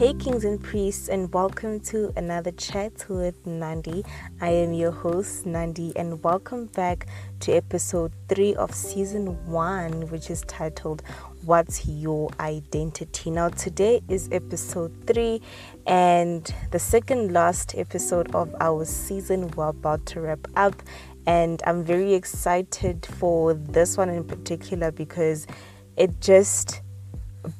Hey, 0.00 0.14
kings 0.14 0.46
and 0.46 0.58
priests, 0.58 1.10
and 1.10 1.30
welcome 1.34 1.78
to 1.80 2.10
another 2.16 2.52
chat 2.52 3.04
with 3.10 3.46
Nandi. 3.46 4.02
I 4.40 4.48
am 4.48 4.72
your 4.72 4.92
host, 4.92 5.44
Nandi, 5.44 5.92
and 5.94 6.24
welcome 6.24 6.68
back 6.68 7.06
to 7.40 7.52
episode 7.52 8.10
three 8.26 8.54
of 8.54 8.74
season 8.74 9.36
one, 9.44 10.08
which 10.08 10.30
is 10.30 10.40
titled 10.48 11.02
What's 11.44 11.86
Your 11.86 12.30
Identity? 12.40 13.30
Now, 13.30 13.50
today 13.50 14.00
is 14.08 14.30
episode 14.32 14.90
three, 15.06 15.42
and 15.86 16.50
the 16.70 16.78
second 16.78 17.34
last 17.34 17.74
episode 17.76 18.34
of 18.34 18.54
our 18.58 18.86
season. 18.86 19.48
We're 19.48 19.68
about 19.68 20.06
to 20.06 20.22
wrap 20.22 20.46
up, 20.56 20.82
and 21.26 21.62
I'm 21.66 21.84
very 21.84 22.14
excited 22.14 23.04
for 23.18 23.52
this 23.52 23.98
one 23.98 24.08
in 24.08 24.24
particular 24.24 24.92
because 24.92 25.46
it 25.98 26.22
just 26.22 26.80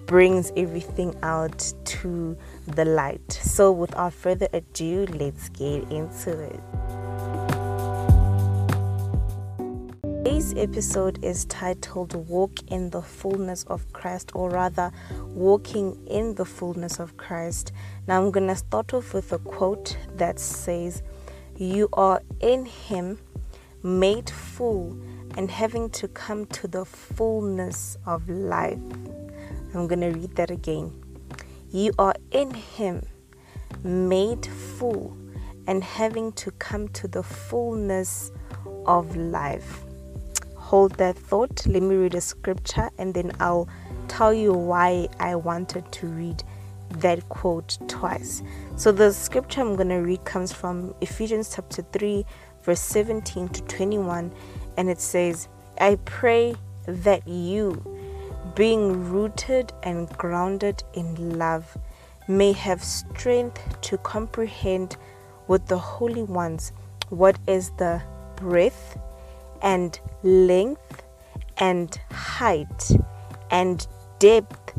brings 0.07 0.53
everything 0.57 1.15
out 1.23 1.73
to 1.85 2.37
the 2.67 2.85
light. 2.85 3.33
So, 3.33 3.73
without 3.73 4.13
further 4.13 4.49
ado, 4.53 5.07
let's 5.07 5.49
get 5.51 5.91
into 5.91 6.39
it. 6.41 6.61
Today's 10.03 10.55
episode 10.55 11.25
is 11.25 11.45
titled 11.47 12.15
Walk 12.29 12.53
in 12.69 12.91
the 12.91 13.03
Fullness 13.03 13.65
of 13.65 13.91
Christ, 13.93 14.33
or 14.35 14.51
rather, 14.51 14.93
Walking 15.21 15.99
in 16.07 16.35
the 16.35 16.45
Fullness 16.45 16.99
of 16.99 17.17
Christ. 17.17 17.73
Now, 18.07 18.23
I'm 18.23 18.31
going 18.31 18.49
to 18.49 18.57
start 18.57 18.93
off 18.95 19.15
with 19.15 19.33
a 19.33 19.39
quote 19.39 19.97
that 20.17 20.39
says, 20.39 21.03
You 21.57 21.89
are 21.95 22.23
in 22.41 22.67
Him, 22.67 23.19
made 23.83 24.29
full, 24.31 24.99
and 25.37 25.51
having 25.51 25.91
to 25.91 26.09
come 26.09 26.47
to 26.47 26.69
the 26.69 26.85
fullness 26.85 27.97
of 28.07 28.29
life. 28.29 28.79
I'm 29.75 29.87
going 29.87 30.01
to 30.01 30.09
read 30.09 30.37
that 30.37 30.51
again. 30.51 30.93
You 31.71 31.93
are 31.99 32.15
in 32.33 32.53
Him, 32.53 33.07
made 33.85 34.47
full, 34.47 35.17
and 35.67 35.85
having 35.85 36.33
to 36.33 36.51
come 36.53 36.89
to 36.89 37.07
the 37.07 37.23
fullness 37.23 38.33
of 38.87 39.17
life. 39.17 39.85
Hold 40.57 40.97
that 40.97 41.17
thought. 41.17 41.67
Let 41.67 41.83
me 41.83 41.95
read 41.95 42.15
a 42.15 42.21
scripture 42.21 42.91
and 42.99 43.15
then 43.15 43.33
I'll 43.41 43.69
tell 44.09 44.35
you 44.35 44.53
why 44.53 45.09
I 45.19 45.37
wanted 45.37 45.91
to 45.93 46.07
read 46.07 46.43
that 46.99 47.29
quote 47.29 47.79
twice. 47.89 48.43
So, 48.77 48.91
the 48.91 49.13
scripture 49.13 49.61
I'm 49.61 49.77
going 49.77 49.89
to 49.91 49.97
read 49.97 50.25
comes 50.25 50.53
from 50.53 50.95
Ephesians 51.01 51.55
chapter 51.55 51.83
3, 51.93 52.25
verse 52.63 52.81
17 52.81 53.49
to 53.49 53.63
21, 53.63 54.33
and 54.77 54.91
it 54.91 55.01
says, 55.01 55.49
I 55.79 55.97
pray 56.05 56.57
that 56.87 57.27
you 57.29 57.83
being 58.55 59.11
rooted 59.11 59.73
and 59.83 60.09
grounded 60.17 60.83
in 60.95 61.39
love, 61.39 61.77
may 62.29 62.53
have 62.53 62.83
strength 62.83 63.81
to 63.81 63.99
comprehend 63.99 64.97
with 65.49 65.67
the 65.67 65.79
holy 65.79 66.23
ones 66.23 66.73
what 67.09 67.39
is 67.47 67.71
the 67.79 68.01
breadth 68.37 68.99
and 69.63 69.99
length 70.23 71.03
and 71.59 72.01
height 72.11 72.91
and 73.51 73.87
depth, 74.19 74.79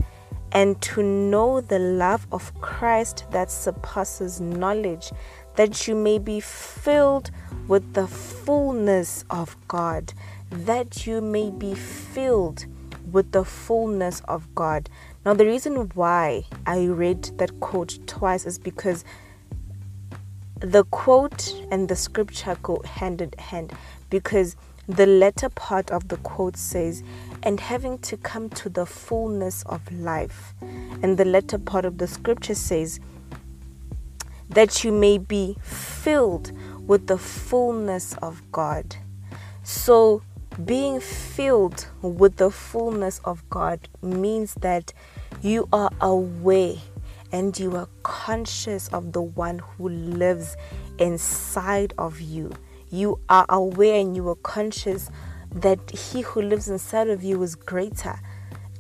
and 0.54 0.82
to 0.82 1.04
know 1.04 1.62
the 1.62 1.80
love 1.80 2.26
of 2.32 2.54
Christ 2.62 3.26
that 3.32 3.52
surpasses 3.52 4.42
knowledge, 4.42 5.12
that 5.56 5.88
you 5.88 5.96
may 5.96 6.20
be 6.20 6.40
filled 6.40 7.32
with 7.68 7.94
the 7.94 8.08
fullness 8.08 9.24
of 9.30 9.56
God, 9.68 10.14
that 10.50 11.06
you 11.06 11.22
may 11.22 11.50
be 11.50 11.74
filled 11.74 12.66
with 13.12 13.32
the 13.32 13.44
fullness 13.44 14.22
of 14.28 14.54
God. 14.56 14.90
Now, 15.26 15.34
the 15.34 15.46
reason 15.46 15.76
why 15.94 16.46
I 16.66 16.86
read 16.86 17.24
that 17.38 17.60
quote 17.60 18.00
twice 18.08 18.46
is 18.46 18.58
because 18.58 19.04
the 20.60 20.84
quote 20.86 21.54
and 21.72 21.90
the 21.90 21.96
scripture 21.96 22.58
go 22.62 22.82
hand 22.86 23.22
in 23.22 23.32
hand 23.38 23.74
because 24.10 24.56
the 24.88 25.06
latter 25.06 25.50
part 25.50 25.90
of 25.92 26.08
the 26.10 26.18
quote 26.18 26.58
says, 26.58 27.04
and 27.44 27.60
having 27.60 27.98
to 28.00 28.18
come 28.18 28.50
to 28.50 28.70
the 28.70 28.86
fullness 28.86 29.64
of 29.64 29.92
life. 29.92 30.54
And 30.62 31.18
the 31.18 31.26
latter 31.26 31.58
part 31.58 31.86
of 31.86 31.98
the 31.98 32.08
scripture 32.08 32.56
says, 32.56 33.00
that 34.50 34.84
you 34.84 34.92
may 34.92 35.18
be 35.18 35.56
filled 35.62 36.52
with 36.88 37.08
the 37.08 37.18
fullness 37.18 38.16
of 38.22 38.42
God. 38.52 38.98
So, 39.64 40.24
being 40.66 41.00
filled 41.00 41.88
with 42.02 42.38
the 42.38 42.52
fullness 42.52 43.20
of 43.26 43.48
God 43.50 43.88
means 44.02 44.54
that 44.56 44.94
you 45.42 45.68
are 45.72 45.92
aware 46.02 46.76
and 47.32 47.58
you 47.58 47.76
are 47.76 47.88
conscious 48.04 48.88
of 48.90 49.14
the 49.14 49.22
one 49.22 49.60
who 49.60 49.90
lives 49.90 50.58
inside 51.00 51.94
of 51.98 52.20
you. 52.20 52.52
You 52.90 53.20
are 53.30 53.46
aware 53.50 54.00
and 54.00 54.16
you 54.16 54.28
are 54.30 54.36
conscious 54.36 55.10
that 55.54 55.92
he 55.92 56.22
who 56.22 56.42
lives 56.42 56.70
inside 56.70 57.08
of 57.08 57.24
you 57.24 57.42
is 57.44 57.56
greater 57.56 58.20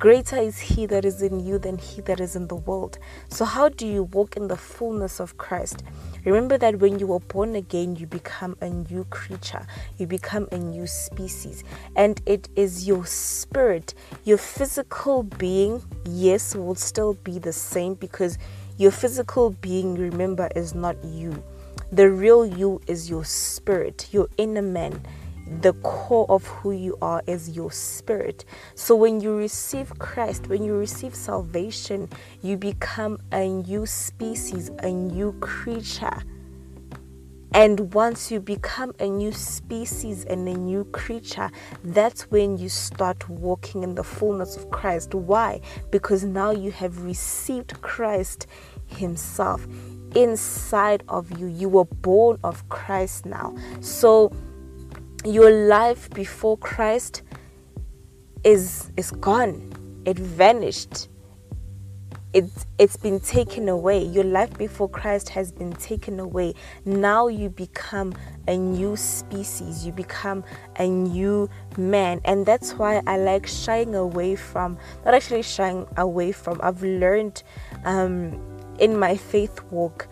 Greater 0.01 0.37
is 0.37 0.57
He 0.57 0.87
that 0.87 1.05
is 1.05 1.21
in 1.21 1.39
you 1.39 1.59
than 1.59 1.77
He 1.77 2.01
that 2.01 2.19
is 2.19 2.35
in 2.35 2.47
the 2.47 2.55
world. 2.55 2.97
So, 3.29 3.45
how 3.45 3.69
do 3.69 3.85
you 3.85 4.05
walk 4.05 4.35
in 4.35 4.47
the 4.47 4.57
fullness 4.57 5.19
of 5.19 5.37
Christ? 5.37 5.83
Remember 6.25 6.57
that 6.57 6.79
when 6.79 6.99
you 6.99 7.11
are 7.13 7.19
born 7.19 7.55
again, 7.55 7.95
you 7.95 8.05
become 8.05 8.55
a 8.61 8.69
new 8.69 9.05
creature, 9.05 9.65
you 9.97 10.05
become 10.05 10.47
a 10.51 10.57
new 10.57 10.85
species, 10.85 11.63
and 11.95 12.21
it 12.25 12.47
is 12.55 12.87
your 12.87 13.05
spirit, 13.05 13.93
your 14.23 14.37
physical 14.37 15.23
being, 15.23 15.81
yes, 16.05 16.55
will 16.55 16.75
still 16.75 17.15
be 17.15 17.39
the 17.39 17.53
same 17.53 17.95
because 17.95 18.37
your 18.77 18.91
physical 18.91 19.49
being, 19.49 19.95
remember, 19.95 20.49
is 20.55 20.75
not 20.75 20.95
you. 21.03 21.43
The 21.91 22.09
real 22.09 22.45
you 22.45 22.81
is 22.87 23.09
your 23.09 23.25
spirit, 23.25 24.07
your 24.11 24.27
inner 24.37 24.61
man 24.61 25.01
the 25.59 25.73
core 25.83 26.25
of 26.29 26.45
who 26.47 26.71
you 26.71 26.97
are 27.01 27.21
is 27.27 27.49
your 27.49 27.71
spirit. 27.71 28.45
So 28.75 28.95
when 28.95 29.19
you 29.19 29.35
receive 29.35 29.97
Christ, 29.99 30.47
when 30.47 30.63
you 30.63 30.75
receive 30.75 31.13
salvation, 31.13 32.09
you 32.41 32.57
become 32.57 33.19
a 33.31 33.47
new 33.47 33.85
species, 33.85 34.71
a 34.79 34.89
new 34.89 35.33
creature. 35.41 36.23
And 37.53 37.93
once 37.93 38.31
you 38.31 38.39
become 38.39 38.95
a 38.99 39.09
new 39.09 39.33
species 39.33 40.23
and 40.23 40.47
a 40.47 40.53
new 40.53 40.85
creature, 40.85 41.51
that's 41.83 42.31
when 42.31 42.57
you 42.57 42.69
start 42.69 43.27
walking 43.27 43.83
in 43.83 43.95
the 43.95 44.05
fullness 44.05 44.55
of 44.55 44.69
Christ. 44.71 45.13
Why? 45.13 45.59
Because 45.91 46.23
now 46.23 46.51
you 46.51 46.71
have 46.71 47.03
received 47.03 47.81
Christ 47.81 48.47
Himself 48.85 49.67
inside 50.15 51.03
of 51.09 51.37
you. 51.37 51.47
You 51.47 51.67
were 51.67 51.85
born 51.85 52.39
of 52.41 52.67
Christ 52.69 53.25
now. 53.25 53.53
So, 53.81 54.31
your 55.25 55.51
life 55.51 56.09
before 56.11 56.57
Christ 56.57 57.21
is 58.43 58.91
is 58.97 59.11
gone. 59.11 60.01
It 60.05 60.17
vanished. 60.17 61.09
It's 62.33 62.65
it's 62.79 62.97
been 62.97 63.19
taken 63.19 63.69
away. 63.69 64.03
Your 64.03 64.23
life 64.23 64.57
before 64.57 64.89
Christ 64.89 65.29
has 65.29 65.51
been 65.51 65.73
taken 65.73 66.19
away. 66.19 66.55
Now 66.85 67.27
you 67.27 67.49
become 67.49 68.13
a 68.47 68.57
new 68.57 68.95
species. 68.95 69.85
You 69.85 69.91
become 69.91 70.43
a 70.77 70.87
new 70.87 71.49
man. 71.77 72.21
And 72.25 72.45
that's 72.45 72.73
why 72.73 73.01
I 73.05 73.17
like 73.17 73.45
shying 73.45 73.93
away 73.93 74.35
from 74.35 74.77
not 75.05 75.13
actually 75.13 75.43
shying 75.43 75.85
away 75.97 76.31
from. 76.31 76.59
I've 76.63 76.81
learned 76.81 77.43
um, 77.85 78.41
in 78.79 78.97
my 78.97 79.17
faith 79.17 79.61
walk 79.69 80.07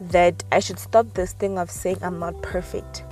that 0.00 0.42
I 0.52 0.60
should 0.60 0.78
stop 0.78 1.14
this 1.14 1.32
thing 1.32 1.58
of 1.58 1.70
saying 1.70 1.98
I'm 2.02 2.18
not 2.18 2.42
perfect 2.42 3.04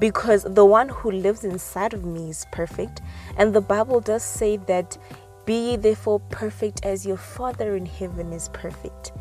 because 0.00 0.44
the 0.44 0.64
one 0.64 0.88
who 0.88 1.10
lives 1.10 1.44
inside 1.44 1.92
of 1.92 2.04
me 2.04 2.30
is 2.30 2.46
perfect. 2.50 3.02
And 3.36 3.54
the 3.54 3.60
Bible 3.60 4.00
does 4.00 4.24
say 4.24 4.56
that, 4.56 4.96
Be 5.44 5.70
ye 5.72 5.76
therefore 5.76 6.20
perfect 6.30 6.84
as 6.84 7.06
your 7.06 7.18
Father 7.18 7.76
in 7.76 7.84
heaven 7.84 8.32
is 8.32 8.48
perfect. 8.48 9.12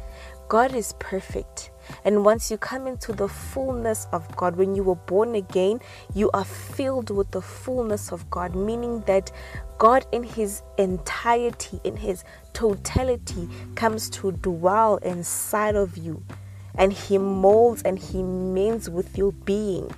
God 0.48 0.74
is 0.74 0.94
perfect. 0.98 1.70
And 2.06 2.24
once 2.24 2.50
you 2.50 2.58
come 2.58 2.88
into 2.88 3.12
the 3.12 3.28
fullness 3.28 4.08
of 4.14 4.36
God, 4.36 4.56
when 4.56 4.74
you 4.74 4.84
were 4.84 4.96
born 4.96 5.36
again, 5.36 5.80
you 6.16 6.32
are 6.32 6.46
filled 6.46 7.10
with 7.10 7.30
the 7.32 7.42
fullness 7.42 8.12
of 8.12 8.30
God, 8.30 8.56
meaning 8.56 9.02
that 9.02 9.32
God, 9.80 10.06
in 10.12 10.24
His 10.24 10.64
entirety, 10.78 11.80
in 11.84 11.98
His 11.98 12.24
totality, 12.54 13.50
comes 13.76 14.10
to 14.12 14.32
dwell 14.32 14.98
inside 14.98 15.76
of 15.76 15.98
you. 15.98 16.24
And 16.76 16.94
He 16.94 17.18
molds 17.18 17.82
and 17.84 18.00
He 18.00 18.24
mends 18.24 18.90
with 18.90 19.18
your 19.18 19.34
being 19.34 19.92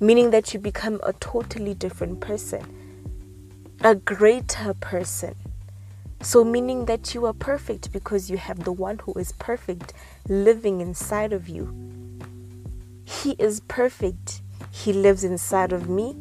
meaning 0.00 0.30
that 0.30 0.54
you 0.54 0.58
become 0.58 0.98
a 1.04 1.12
totally 1.14 1.74
different 1.74 2.20
person, 2.20 2.64
a 3.82 3.94
greater 3.94 4.74
person. 4.74 5.34
So, 6.22 6.44
meaning 6.44 6.86
that 6.86 7.14
you 7.14 7.26
are 7.26 7.32
perfect 7.32 7.92
because 7.92 8.30
you 8.30 8.36
have 8.36 8.64
the 8.64 8.72
one 8.72 8.98
who 8.98 9.14
is 9.14 9.32
perfect 9.32 9.92
living 10.28 10.80
inside 10.80 11.32
of 11.32 11.48
you. 11.48 11.74
He 13.04 13.36
is 13.38 13.60
perfect. 13.60 14.42
He 14.70 14.92
lives 14.92 15.24
inside 15.24 15.72
of 15.72 15.88
me, 15.88 16.14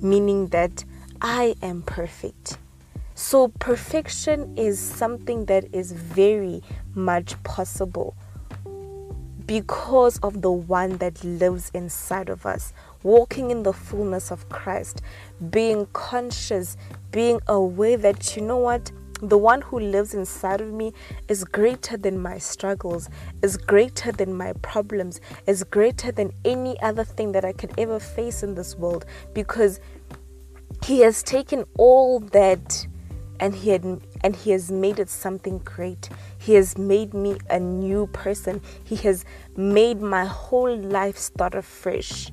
meaning 0.00 0.48
that 0.48 0.84
I 1.20 1.54
am 1.62 1.82
perfect. 1.82 2.58
So, 3.14 3.48
perfection 3.48 4.56
is 4.56 4.78
something 4.78 5.44
that 5.46 5.72
is 5.72 5.92
very 5.92 6.62
much 6.94 7.40
possible 7.42 8.16
because 9.50 10.16
of 10.18 10.42
the 10.42 10.50
one 10.50 10.98
that 10.98 11.24
lives 11.24 11.72
inside 11.74 12.28
of 12.28 12.46
us, 12.46 12.72
walking 13.02 13.50
in 13.50 13.62
the 13.62 13.72
fullness 13.72 14.30
of 14.30 14.48
Christ, 14.48 15.02
being 15.50 15.86
conscious, 15.92 16.76
being 17.10 17.40
aware 17.46 17.96
that, 17.96 18.36
you 18.36 18.42
know 18.42 18.58
what, 18.58 18.90
the 19.22 19.38
one 19.38 19.60
who 19.60 19.78
lives 19.78 20.14
inside 20.14 20.60
of 20.60 20.72
me 20.72 20.92
is 21.28 21.44
greater 21.44 21.96
than 21.96 22.18
my 22.18 22.38
struggles, 22.38 23.08
is 23.42 23.56
greater 23.56 24.12
than 24.12 24.34
my 24.34 24.54
problems, 24.62 25.20
is 25.46 25.62
greater 25.64 26.10
than 26.10 26.32
any 26.44 26.80
other 26.80 27.04
thing 27.04 27.32
that 27.32 27.44
I 27.44 27.52
could 27.52 27.72
ever 27.78 28.00
face 28.00 28.42
in 28.42 28.54
this 28.54 28.76
world 28.76 29.04
because 29.34 29.80
he 30.84 31.00
has 31.00 31.22
taken 31.22 31.64
all 31.76 32.20
that 32.20 32.86
and 33.40 33.54
he 33.54 33.70
had 33.70 33.84
and 34.22 34.36
he 34.36 34.50
has 34.50 34.70
made 34.70 34.98
it 34.98 35.08
something 35.08 35.58
great. 35.58 36.08
He 36.38 36.54
has 36.54 36.76
made 36.76 37.14
me 37.14 37.38
a 37.48 37.58
new 37.58 38.06
person. 38.08 38.60
He 38.84 38.96
has 38.96 39.24
made 39.56 40.00
my 40.00 40.26
whole 40.26 40.76
life 40.76 41.16
start 41.16 41.54
afresh. 41.54 42.30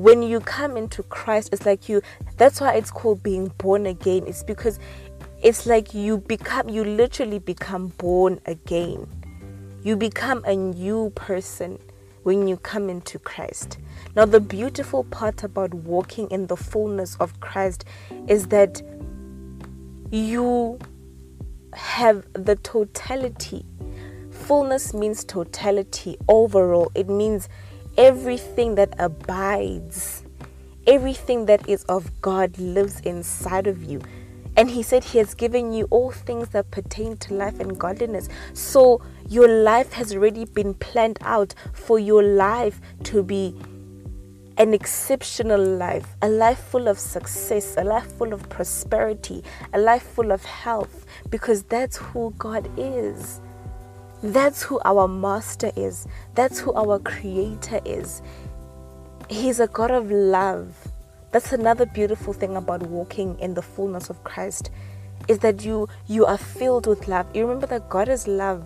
When 0.00 0.22
you 0.22 0.40
come 0.40 0.78
into 0.78 1.02
Christ, 1.02 1.50
it's 1.52 1.66
like 1.66 1.86
you 1.86 2.00
that's 2.38 2.58
why 2.58 2.72
it's 2.72 2.90
called 2.90 3.22
being 3.22 3.48
born 3.58 3.84
again. 3.84 4.24
It's 4.26 4.42
because 4.42 4.78
it's 5.42 5.66
like 5.66 5.92
you 5.92 6.16
become 6.16 6.70
you 6.70 6.84
literally 6.84 7.38
become 7.38 7.88
born 7.98 8.40
again. 8.46 9.06
You 9.82 9.96
become 9.96 10.42
a 10.46 10.56
new 10.56 11.10
person 11.14 11.78
when 12.22 12.48
you 12.48 12.56
come 12.56 12.88
into 12.88 13.18
Christ. 13.18 13.76
Now, 14.16 14.24
the 14.24 14.40
beautiful 14.40 15.04
part 15.04 15.44
about 15.44 15.74
walking 15.74 16.30
in 16.30 16.46
the 16.46 16.56
fullness 16.56 17.16
of 17.16 17.38
Christ 17.40 17.84
is 18.26 18.46
that 18.46 18.80
you 20.10 20.78
have 21.74 22.24
the 22.32 22.56
totality. 22.56 23.66
Fullness 24.30 24.94
means 24.94 25.24
totality, 25.24 26.16
overall. 26.26 26.90
It 26.94 27.10
means 27.10 27.50
everything 27.96 28.74
that 28.76 28.94
abides, 28.98 30.24
everything 30.86 31.46
that 31.46 31.68
is 31.68 31.84
of 31.84 32.20
God 32.20 32.58
lives 32.58 33.00
inside 33.00 33.66
of 33.66 33.82
you. 33.82 34.00
And 34.56 34.68
he 34.68 34.82
said 34.82 35.04
he 35.04 35.18
has 35.18 35.34
given 35.34 35.72
you 35.72 35.86
all 35.90 36.10
things 36.10 36.48
that 36.50 36.70
pertain 36.70 37.16
to 37.18 37.34
life 37.34 37.60
and 37.60 37.78
godliness. 37.78 38.28
So 38.52 39.00
your 39.28 39.48
life 39.48 39.92
has 39.92 40.14
already 40.14 40.44
been 40.44 40.74
planned 40.74 41.18
out 41.22 41.54
for 41.72 41.98
your 41.98 42.22
life 42.22 42.80
to 43.04 43.22
be 43.22 43.54
an 44.58 44.74
exceptional 44.74 45.64
life, 45.64 46.16
a 46.20 46.28
life 46.28 46.58
full 46.58 46.88
of 46.88 46.98
success, 46.98 47.76
a 47.78 47.84
life 47.84 48.12
full 48.18 48.34
of 48.34 48.46
prosperity, 48.50 49.42
a 49.72 49.78
life 49.78 50.02
full 50.02 50.32
of 50.32 50.44
health, 50.44 51.06
because 51.30 51.62
that's 51.62 51.96
who 51.96 52.34
God 52.36 52.68
is. 52.76 53.40
That's 54.22 54.62
who 54.62 54.80
our 54.84 55.08
master 55.08 55.72
is. 55.76 56.06
That's 56.34 56.58
who 56.58 56.74
our 56.74 56.98
creator 56.98 57.80
is. 57.84 58.20
He's 59.28 59.60
a 59.60 59.66
God 59.66 59.90
of 59.90 60.10
love. 60.10 60.76
That's 61.32 61.52
another 61.52 61.86
beautiful 61.86 62.32
thing 62.32 62.56
about 62.56 62.82
walking 62.82 63.38
in 63.38 63.54
the 63.54 63.62
fullness 63.62 64.10
of 64.10 64.22
Christ 64.24 64.70
is 65.28 65.38
that 65.38 65.64
you 65.64 65.88
you 66.06 66.26
are 66.26 66.36
filled 66.36 66.86
with 66.86 67.08
love. 67.08 67.26
You 67.34 67.46
remember 67.46 67.66
that 67.68 67.88
God 67.88 68.08
is 68.08 68.26
love. 68.26 68.64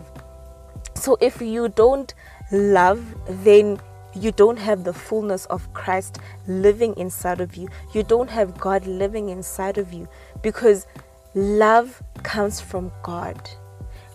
So 0.95 1.17
if 1.21 1.41
you 1.41 1.69
don't 1.69 2.13
love, 2.51 3.03
then 3.43 3.79
you 4.13 4.31
don't 4.31 4.57
have 4.57 4.83
the 4.83 4.93
fullness 4.93 5.45
of 5.45 5.71
Christ 5.73 6.19
living 6.47 6.95
inside 6.97 7.39
of 7.39 7.55
you. 7.55 7.67
You 7.93 8.03
don't 8.03 8.29
have 8.29 8.57
God 8.57 8.87
living 8.87 9.29
inside 9.29 9.77
of 9.77 9.93
you 9.93 10.07
because 10.41 10.87
love 11.33 12.01
comes 12.23 12.59
from 12.59 12.91
God. 13.03 13.49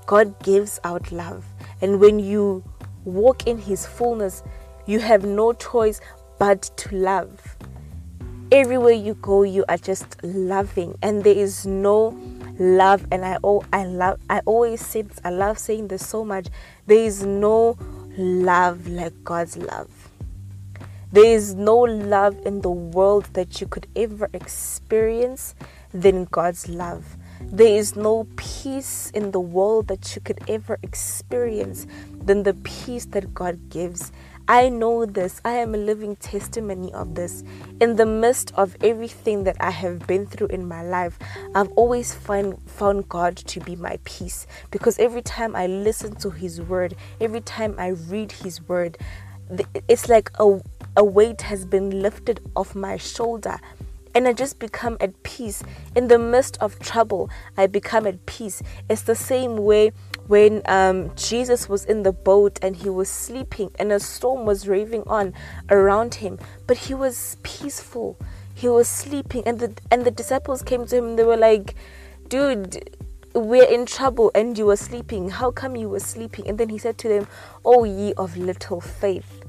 God 0.06 0.42
gives 0.42 0.80
out 0.84 1.10
love. 1.12 1.44
And 1.80 2.00
when 2.00 2.18
you 2.18 2.64
walk 3.04 3.46
in 3.46 3.58
His 3.58 3.86
fullness, 3.86 4.42
you 4.86 5.00
have 5.00 5.24
no 5.24 5.52
choice 5.52 6.00
but 6.38 6.62
to 6.78 6.96
love. 6.96 7.56
Everywhere 8.52 8.92
you 8.92 9.14
go, 9.14 9.44
you 9.44 9.64
are 9.68 9.76
just 9.76 10.16
loving, 10.24 10.98
and 11.02 11.22
there 11.22 11.36
is 11.36 11.66
no 11.66 12.18
love. 12.58 13.06
And 13.12 13.24
I 13.24 13.38
oh, 13.44 13.62
I 13.72 13.84
love. 13.84 14.18
I 14.28 14.40
always 14.44 14.84
say 14.84 15.02
this. 15.02 15.20
I 15.24 15.30
love 15.30 15.58
saying 15.58 15.88
this 15.88 16.06
so 16.06 16.24
much. 16.24 16.48
There 16.86 16.98
is 16.98 17.24
no 17.24 17.78
love 18.18 18.88
like 18.88 19.22
God's 19.22 19.56
love. 19.56 20.10
There 21.12 21.24
is 21.24 21.54
no 21.54 21.76
love 21.76 22.36
in 22.44 22.60
the 22.60 22.70
world 22.70 23.24
that 23.32 23.60
you 23.60 23.66
could 23.66 23.86
ever 23.96 24.28
experience 24.32 25.54
than 25.92 26.24
God's 26.26 26.68
love. 26.68 27.16
There 27.40 27.76
is 27.76 27.96
no 27.96 28.26
peace 28.36 29.10
in 29.10 29.30
the 29.30 29.40
world 29.40 29.88
that 29.88 30.14
you 30.14 30.20
could 30.20 30.38
ever 30.48 30.78
experience 30.82 31.86
than 32.22 32.42
the 32.42 32.54
peace 32.54 33.06
that 33.06 33.34
God 33.34 33.70
gives. 33.70 34.12
I 34.46 34.68
know 34.68 35.06
this. 35.06 35.40
I 35.44 35.52
am 35.52 35.74
a 35.74 35.78
living 35.78 36.16
testimony 36.16 36.92
of 36.92 37.14
this. 37.14 37.42
In 37.80 37.96
the 37.96 38.06
midst 38.06 38.52
of 38.56 38.76
everything 38.82 39.44
that 39.44 39.56
I 39.60 39.70
have 39.70 40.06
been 40.06 40.26
through 40.26 40.48
in 40.48 40.66
my 40.66 40.82
life, 40.82 41.18
I've 41.54 41.70
always 41.72 42.14
find, 42.14 42.56
found 42.68 43.08
God 43.08 43.36
to 43.36 43.60
be 43.60 43.76
my 43.76 43.98
peace 44.04 44.46
because 44.70 44.98
every 44.98 45.22
time 45.22 45.56
I 45.56 45.66
listen 45.66 46.16
to 46.16 46.30
His 46.30 46.60
word, 46.60 46.94
every 47.20 47.40
time 47.40 47.74
I 47.78 47.88
read 47.88 48.32
His 48.32 48.60
word, 48.68 48.98
it's 49.88 50.08
like 50.08 50.30
a, 50.38 50.60
a 50.96 51.04
weight 51.04 51.42
has 51.42 51.64
been 51.64 52.02
lifted 52.02 52.40
off 52.54 52.74
my 52.74 52.96
shoulder 52.96 53.58
and 54.14 54.26
I 54.26 54.32
just 54.32 54.58
become 54.58 54.96
at 55.00 55.22
peace. 55.22 55.62
In 55.94 56.08
the 56.08 56.18
midst 56.18 56.56
of 56.60 56.78
trouble, 56.78 57.30
I 57.56 57.66
become 57.66 58.06
at 58.06 58.26
peace. 58.26 58.62
It's 58.88 59.02
the 59.02 59.14
same 59.14 59.56
way 59.56 59.92
when 60.26 60.62
um, 60.66 61.12
Jesus 61.16 61.68
was 61.68 61.84
in 61.84 62.02
the 62.02 62.12
boat 62.12 62.58
and 62.62 62.76
he 62.76 62.88
was 62.88 63.08
sleeping 63.08 63.70
and 63.78 63.92
a 63.92 64.00
storm 64.00 64.44
was 64.46 64.68
raving 64.68 65.04
on 65.06 65.34
around 65.70 66.14
him, 66.14 66.38
but 66.66 66.76
he 66.76 66.94
was 66.94 67.36
peaceful. 67.42 68.18
He 68.54 68.68
was 68.68 68.88
sleeping, 68.88 69.42
and 69.46 69.58
the 69.58 69.72
and 69.90 70.04
the 70.04 70.10
disciples 70.10 70.62
came 70.62 70.86
to 70.86 70.96
him. 70.96 71.04
and 71.06 71.18
They 71.18 71.24
were 71.24 71.36
like, 71.36 71.74
"Dude." 72.28 72.96
We're 73.32 73.62
in 73.62 73.86
trouble 73.86 74.32
and 74.34 74.58
you 74.58 74.66
were 74.66 74.76
sleeping. 74.76 75.30
How 75.30 75.52
come 75.52 75.76
you 75.76 75.88
were 75.88 76.00
sleeping? 76.00 76.48
And 76.48 76.58
then 76.58 76.68
he 76.68 76.78
said 76.78 76.98
to 76.98 77.08
them, 77.08 77.28
Oh, 77.64 77.84
ye 77.84 78.12
of 78.14 78.36
little 78.36 78.80
faith. 78.80 79.44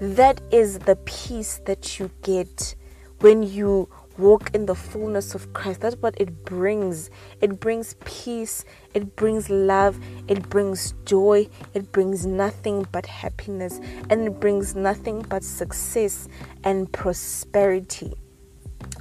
That 0.00 0.40
is 0.50 0.80
the 0.80 0.96
peace 0.96 1.60
that 1.64 2.00
you 2.00 2.10
get 2.22 2.74
when 3.20 3.44
you 3.44 3.88
walk 4.18 4.50
in 4.54 4.66
the 4.66 4.74
fullness 4.74 5.34
of 5.34 5.52
Christ. 5.52 5.80
That's 5.80 5.96
what 5.96 6.14
it 6.20 6.44
brings. 6.44 7.10
It 7.40 7.60
brings 7.60 7.94
peace, 8.04 8.64
it 8.94 9.16
brings 9.16 9.48
love, 9.48 9.98
it 10.28 10.48
brings 10.48 10.94
joy, 11.04 11.48
it 11.74 11.92
brings 11.92 12.26
nothing 12.26 12.86
but 12.92 13.06
happiness, 13.06 13.80
and 14.10 14.26
it 14.26 14.40
brings 14.40 14.74
nothing 14.74 15.22
but 15.22 15.42
success 15.42 16.28
and 16.64 16.92
prosperity. 16.92 18.14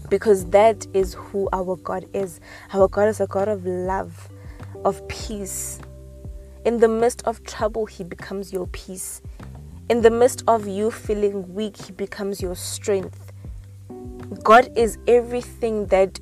Because 0.10 0.46
that 0.52 0.88
is 0.94 1.14
who 1.14 1.50
our 1.54 1.76
God 1.76 2.06
is. 2.14 2.40
Our 2.74 2.88
God 2.88 3.10
is 3.10 3.20
a 3.20 3.28
God 3.28 3.48
of 3.48 3.66
love, 3.66 4.30
of 4.84 5.08
peace. 5.08 5.80
In 6.66 6.78
the 6.80 6.88
midst 6.88 7.22
of 7.26 7.44
trouble, 7.44 7.86
He 7.86 8.04
becomes 8.04 8.52
your 8.52 8.68
peace. 8.68 9.22
In 9.90 10.02
the 10.02 10.10
midst 10.10 10.44
of 10.48 10.68
you 10.68 10.92
feeling 10.92 11.54
weak, 11.54 11.78
He 11.78 11.92
becomes 11.92 12.42
your 12.42 12.56
strength 12.56 13.29
God 14.44 14.70
is 14.76 14.98
everything 15.08 15.88
that 15.88 16.20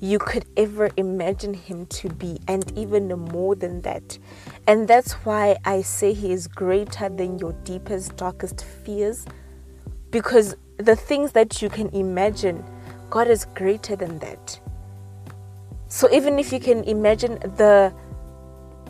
you 0.00 0.18
could 0.18 0.44
ever 0.56 0.90
imagine 0.96 1.54
him 1.54 1.86
to 1.86 2.08
be, 2.08 2.38
and 2.48 2.70
even 2.76 3.08
more 3.08 3.54
than 3.54 3.80
that. 3.82 4.18
And 4.66 4.86
that's 4.86 5.12
why 5.24 5.56
I 5.64 5.82
say 5.82 6.12
he 6.12 6.32
is 6.32 6.46
greater 6.46 7.08
than 7.08 7.38
your 7.38 7.52
deepest, 7.64 8.16
darkest 8.16 8.64
fears. 8.64 9.26
Because 10.10 10.56
the 10.78 10.96
things 10.96 11.32
that 11.32 11.62
you 11.62 11.68
can 11.68 11.88
imagine, 11.90 12.64
God 13.10 13.28
is 13.28 13.44
greater 13.54 13.96
than 13.96 14.18
that. 14.20 14.60
So 15.88 16.12
even 16.12 16.38
if 16.38 16.52
you 16.52 16.60
can 16.60 16.84
imagine 16.84 17.38
the 17.56 17.92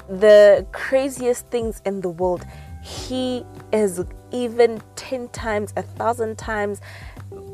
the 0.08 0.64
craziest 0.70 1.46
things 1.48 1.82
in 1.84 2.00
the 2.00 2.08
world, 2.08 2.46
he 2.82 3.44
is 3.72 4.04
even 4.30 4.80
10 4.94 5.28
times, 5.30 5.72
a 5.76 5.82
thousand 5.82 6.38
times 6.38 6.80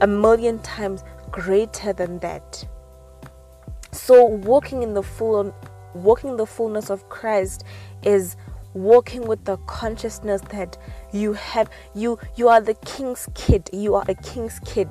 a 0.00 0.06
million 0.06 0.58
times 0.60 1.02
greater 1.30 1.92
than 1.92 2.18
that. 2.20 2.64
So 3.92 4.24
walking 4.24 4.82
in 4.82 4.94
the 4.94 5.02
full 5.02 5.54
walking 5.94 6.30
in 6.30 6.36
the 6.36 6.46
fullness 6.46 6.90
of 6.90 7.08
Christ 7.08 7.64
is 8.02 8.36
walking 8.74 9.26
with 9.26 9.44
the 9.44 9.58
consciousness 9.58 10.40
that 10.50 10.78
you 11.12 11.34
have 11.34 11.68
you 11.94 12.18
you 12.36 12.48
are 12.48 12.60
the 12.60 12.74
king's 12.74 13.28
kid. 13.34 13.68
You 13.72 13.94
are 13.94 14.04
a 14.08 14.14
king's 14.14 14.58
kid. 14.60 14.88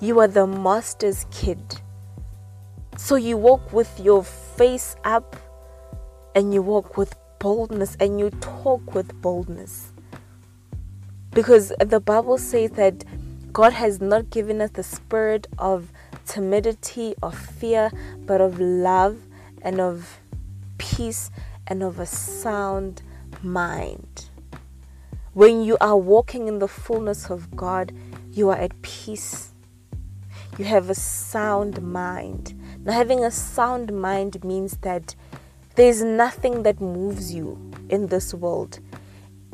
You 0.00 0.18
are 0.18 0.28
the 0.28 0.46
master's 0.46 1.26
kid. 1.30 1.80
So 2.96 3.16
you 3.16 3.36
walk 3.36 3.72
with 3.72 4.00
your 4.00 4.24
face 4.24 4.96
up 5.04 5.36
and 6.34 6.52
you 6.52 6.62
walk 6.62 6.96
with 6.96 7.14
boldness 7.38 7.96
and 8.00 8.18
you 8.18 8.30
talk 8.40 8.94
with 8.94 9.20
boldness. 9.22 9.92
Because 11.30 11.72
the 11.80 12.00
Bible 12.00 12.36
says 12.36 12.72
that 12.72 13.04
God 13.52 13.74
has 13.74 14.00
not 14.00 14.30
given 14.30 14.62
us 14.62 14.70
the 14.70 14.82
spirit 14.82 15.46
of 15.58 15.92
timidity, 16.26 17.14
of 17.22 17.36
fear, 17.36 17.90
but 18.20 18.40
of 18.40 18.58
love 18.58 19.18
and 19.60 19.78
of 19.78 20.20
peace 20.78 21.30
and 21.66 21.82
of 21.82 21.98
a 21.98 22.06
sound 22.06 23.02
mind. 23.42 24.30
When 25.34 25.62
you 25.62 25.76
are 25.82 25.98
walking 25.98 26.48
in 26.48 26.60
the 26.60 26.68
fullness 26.68 27.28
of 27.30 27.54
God, 27.54 27.92
you 28.30 28.48
are 28.48 28.56
at 28.56 28.80
peace. 28.80 29.50
You 30.56 30.64
have 30.64 30.88
a 30.88 30.94
sound 30.94 31.82
mind. 31.82 32.58
Now, 32.84 32.92
having 32.92 33.22
a 33.22 33.30
sound 33.30 33.92
mind 33.92 34.42
means 34.44 34.78
that 34.78 35.14
there's 35.74 36.02
nothing 36.02 36.62
that 36.62 36.80
moves 36.80 37.34
you 37.34 37.58
in 37.90 38.06
this 38.06 38.32
world. 38.32 38.80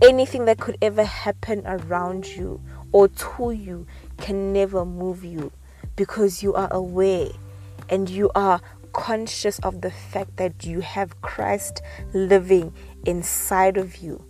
Anything 0.02 0.44
that 0.44 0.60
could 0.60 0.78
ever 0.80 1.04
happen 1.04 1.62
around 1.66 2.26
you 2.26 2.60
or 2.92 3.08
to 3.08 3.50
you 3.50 3.86
can 4.16 4.52
never 4.52 4.84
move 4.84 5.24
you 5.24 5.52
because 5.96 6.42
you 6.42 6.54
are 6.54 6.72
aware 6.72 7.28
and 7.88 8.08
you 8.08 8.30
are 8.34 8.60
conscious 8.92 9.58
of 9.60 9.80
the 9.80 9.90
fact 9.90 10.36
that 10.36 10.64
you 10.64 10.80
have 10.80 11.20
Christ 11.22 11.82
living 12.12 12.72
inside 13.06 13.76
of 13.76 13.96
you. 13.98 14.24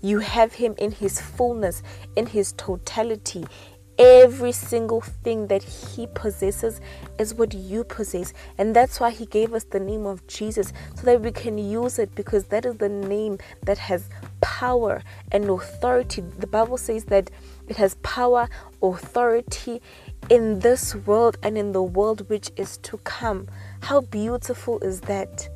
You 0.00 0.18
have 0.18 0.52
Him 0.54 0.74
in 0.78 0.90
His 0.90 1.20
fullness, 1.20 1.82
in 2.16 2.26
His 2.26 2.52
totality. 2.52 3.44
Every 3.98 4.52
single 4.52 5.00
thing 5.00 5.46
that 5.48 5.62
He 5.62 6.08
possesses 6.08 6.80
is 7.18 7.34
what 7.34 7.54
you 7.54 7.84
possess. 7.84 8.32
And 8.58 8.74
that's 8.74 8.98
why 8.98 9.10
He 9.10 9.26
gave 9.26 9.54
us 9.54 9.64
the 9.64 9.80
name 9.80 10.06
of 10.06 10.26
Jesus 10.26 10.72
so 10.96 11.02
that 11.02 11.20
we 11.20 11.30
can 11.30 11.58
use 11.58 11.98
it 11.98 12.14
because 12.14 12.44
that 12.46 12.64
is 12.64 12.76
the 12.76 12.88
name 12.88 13.38
that 13.62 13.78
has 13.78 14.08
power 14.62 15.02
and 15.32 15.50
authority. 15.50 16.20
The 16.38 16.46
Bible 16.46 16.78
says 16.78 17.06
that 17.06 17.32
it 17.66 17.74
has 17.78 17.96
power, 18.04 18.48
authority 18.80 19.82
in 20.30 20.60
this 20.60 20.94
world 20.94 21.36
and 21.42 21.58
in 21.58 21.72
the 21.72 21.82
world 21.82 22.28
which 22.30 22.52
is 22.56 22.76
to 22.88 22.96
come. 22.98 23.48
How 23.80 24.02
beautiful 24.02 24.78
is 24.78 25.00
that? 25.00 25.48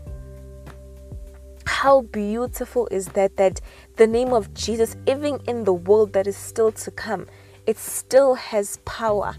How 1.66 2.00
beautiful 2.00 2.88
is 2.90 3.06
that? 3.10 3.36
That 3.36 3.60
the 3.94 4.08
name 4.08 4.32
of 4.32 4.52
Jesus, 4.54 4.96
even 5.06 5.38
in 5.46 5.62
the 5.62 5.74
world 5.74 6.12
that 6.14 6.26
is 6.26 6.36
still 6.36 6.72
to 6.72 6.90
come, 6.90 7.28
it 7.64 7.78
still 7.78 8.34
has 8.34 8.78
power. 8.78 9.36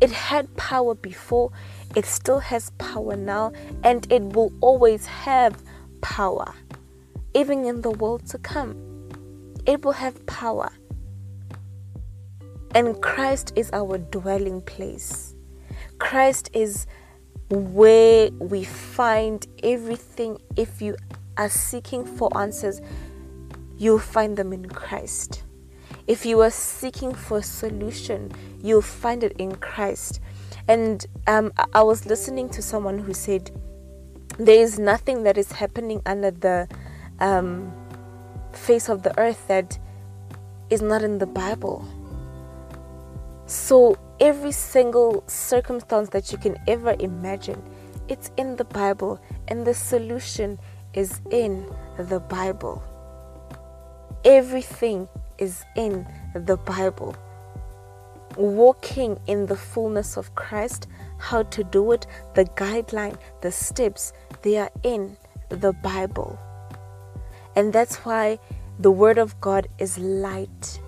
It 0.00 0.12
had 0.12 0.56
power 0.56 0.94
before, 0.94 1.50
it 1.96 2.06
still 2.06 2.38
has 2.38 2.70
power 2.78 3.16
now, 3.16 3.50
and 3.82 4.06
it 4.08 4.22
will 4.22 4.52
always 4.60 5.04
have 5.06 5.60
power, 6.00 6.54
even 7.34 7.64
in 7.64 7.82
the 7.82 7.90
world 7.90 8.26
to 8.26 8.38
come. 8.38 8.76
It 9.66 9.84
will 9.84 9.92
have 9.92 10.24
power. 10.26 10.70
And 12.74 13.00
Christ 13.02 13.52
is 13.56 13.70
our 13.72 13.98
dwelling 13.98 14.62
place. 14.62 15.34
Christ 15.98 16.50
is 16.52 16.86
where 17.50 18.30
we 18.38 18.64
find 18.64 19.46
everything. 19.62 20.38
If 20.56 20.80
you 20.80 20.96
are 21.36 21.48
seeking 21.48 22.04
for 22.04 22.30
answers, 22.36 22.80
you'll 23.76 23.98
find 23.98 24.36
them 24.36 24.52
in 24.52 24.68
Christ. 24.68 25.42
If 26.06 26.24
you 26.24 26.40
are 26.40 26.50
seeking 26.50 27.14
for 27.14 27.38
a 27.38 27.42
solution, 27.42 28.32
you'll 28.62 28.82
find 28.82 29.24
it 29.24 29.32
in 29.38 29.54
Christ. 29.56 30.20
And 30.68 31.04
um, 31.26 31.52
I 31.72 31.82
was 31.82 32.06
listening 32.06 32.48
to 32.50 32.62
someone 32.62 32.98
who 32.98 33.12
said, 33.14 33.50
There 34.38 34.60
is 34.60 34.78
nothing 34.78 35.24
that 35.24 35.36
is 35.36 35.52
happening 35.52 36.02
under 36.06 36.30
the 36.30 36.68
um, 37.20 37.72
face 38.52 38.88
of 38.88 39.02
the 39.02 39.18
earth 39.18 39.46
that 39.48 39.78
is 40.70 40.82
not 40.82 41.02
in 41.02 41.18
the 41.18 41.26
Bible. 41.26 41.84
So, 43.46 43.96
every 44.20 44.52
single 44.52 45.24
circumstance 45.26 46.10
that 46.10 46.30
you 46.30 46.38
can 46.38 46.56
ever 46.68 46.94
imagine, 47.00 47.60
it's 48.08 48.30
in 48.36 48.56
the 48.56 48.64
Bible, 48.64 49.20
and 49.48 49.66
the 49.66 49.74
solution 49.74 50.58
is 50.94 51.20
in 51.30 51.66
the 51.98 52.20
Bible. 52.20 52.82
Everything 54.24 55.08
is 55.38 55.64
in 55.76 56.06
the 56.34 56.56
Bible. 56.56 57.16
Walking 58.36 59.18
in 59.26 59.46
the 59.46 59.56
fullness 59.56 60.16
of 60.16 60.34
Christ, 60.36 60.86
how 61.18 61.42
to 61.44 61.64
do 61.64 61.90
it, 61.92 62.06
the 62.34 62.44
guideline, 62.44 63.18
the 63.42 63.50
steps, 63.50 64.12
they 64.42 64.58
are 64.58 64.70
in 64.84 65.16
the 65.48 65.72
Bible. 65.72 66.38
And 67.60 67.74
that's 67.74 67.96
why 68.06 68.38
the 68.78 68.90
Word 68.90 69.18
of 69.18 69.38
God 69.38 69.68
is 69.76 69.98
light. 69.98 70.80